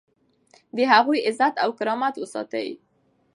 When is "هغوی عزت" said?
0.91-1.55